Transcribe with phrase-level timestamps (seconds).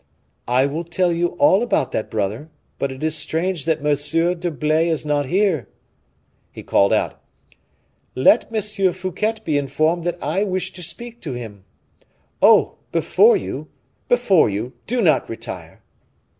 [0.47, 3.95] "I will tell you all about that, brother; but it is strange that M.
[4.39, 5.69] d'Herblay is not here!"
[6.51, 7.21] He called out:
[8.15, 8.93] "Let M.
[8.93, 11.65] Fouquet be informed that I wish to speak to him
[12.41, 12.77] oh!
[12.91, 13.67] before you,
[14.09, 15.83] before you; do not retire!"